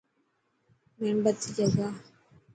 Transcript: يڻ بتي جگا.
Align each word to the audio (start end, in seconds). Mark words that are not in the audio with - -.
يڻ 1.03 1.15
بتي 1.23 1.49
جگا. 1.57 1.87